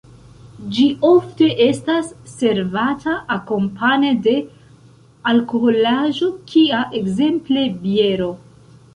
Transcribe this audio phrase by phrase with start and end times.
[0.75, 4.33] Ĝi ofte estas servata akompane de
[5.33, 8.31] alkoholaĵo kia ekzemple biero.